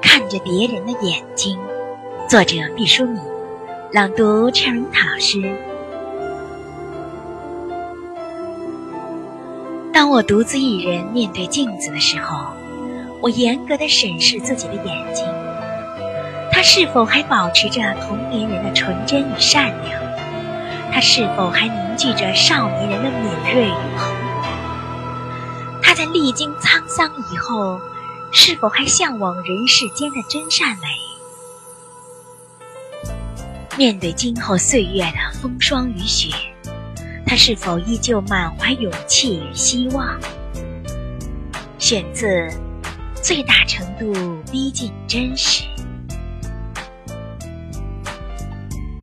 [0.00, 1.58] 看着别人的眼睛，
[2.28, 3.20] 作者毕淑敏，
[3.92, 5.42] 朗读 Cherry 老师。
[9.92, 12.46] 当我独自一人面对镜子的时候，
[13.20, 15.24] 我严格的审视自己的眼睛，
[16.50, 20.00] 它是否还保持着童年人的纯真与善良？
[20.92, 24.12] 它是否还凝聚着少年人的敏锐与厚？
[26.12, 27.80] 历经沧桑以后。
[28.36, 30.88] 是否还向往人世间的真善美？
[33.78, 36.34] 面对今后岁月的风霜雨雪，
[37.24, 40.18] 他是否依旧满怀勇气与希望？
[41.78, 42.26] 选自
[43.22, 44.12] 《最大程度
[44.50, 45.62] 逼近真实》。